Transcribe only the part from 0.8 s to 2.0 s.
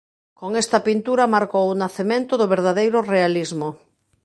pintura marcou o